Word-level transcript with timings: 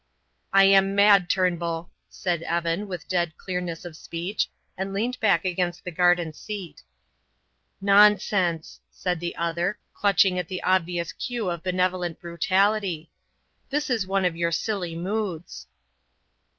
"I 0.51 0.63
am 0.63 0.95
mad, 0.95 1.29
Turnbull," 1.29 1.91
said 2.09 2.41
Evan, 2.41 2.87
with 2.87 3.03
a 3.03 3.07
dead 3.07 3.37
clearness 3.37 3.85
of 3.85 3.95
speech, 3.95 4.49
and 4.75 4.93
leant 4.93 5.19
back 5.19 5.45
against 5.45 5.83
the 5.85 5.91
garden 5.91 6.33
seat. 6.33 6.81
"Nonsense," 7.81 8.79
said 8.89 9.19
the 9.19 9.35
other, 9.35 9.77
clutching 9.93 10.39
at 10.39 10.47
the 10.47 10.63
obvious 10.63 11.13
cue 11.13 11.51
of 11.51 11.61
benevolent 11.61 12.19
brutality, 12.19 13.11
"this 13.69 13.91
is 13.91 14.07
one 14.07 14.25
of 14.25 14.35
your 14.35 14.51
silly 14.51 14.95
moods." 14.95 15.67